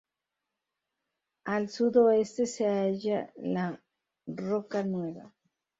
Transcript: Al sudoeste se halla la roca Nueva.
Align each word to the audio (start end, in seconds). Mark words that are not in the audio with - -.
Al 1.45 1.69
sudoeste 1.69 2.47
se 2.47 2.65
halla 2.67 3.31
la 3.37 3.79
roca 4.25 4.81
Nueva. 4.83 5.31